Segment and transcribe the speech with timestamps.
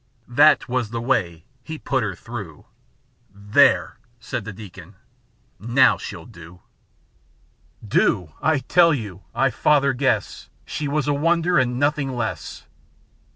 [0.33, 2.61] That was the way he" put her through"
[3.33, 4.95] â "There I" said the deacon,
[5.59, 11.13] "naow she'll dew I" Do I I tell you, I rather guess She was a
[11.13, 12.65] wonder, and nothing less.